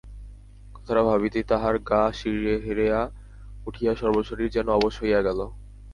[0.75, 2.99] কথাটা ভাবিতেই তাহার গা শিহরিয়া
[3.67, 5.39] উঠিয়া সর্বশরীর যেন অবশ হইয়া গেল।